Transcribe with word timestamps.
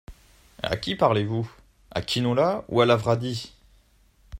À 0.63 0.77
qui 0.77 0.95
parlez-vous? 0.95 1.47
à 1.91 2.01
Quinola 2.01 2.63
ou 2.69 2.81
à 2.81 2.87
Lavradi! 2.87 3.53